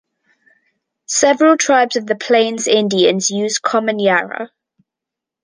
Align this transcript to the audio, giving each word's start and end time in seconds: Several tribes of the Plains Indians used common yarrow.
Several 1.05 1.57
tribes 1.57 1.95
of 1.95 2.07
the 2.07 2.15
Plains 2.15 2.65
Indians 2.65 3.29
used 3.29 3.61
common 3.61 3.99
yarrow. 3.99 4.49